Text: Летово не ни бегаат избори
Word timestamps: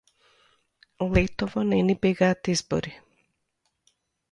Летово 1.15 1.63
не 1.73 1.79
ни 1.89 1.95
бегаат 2.01 2.51
избори 2.55 2.97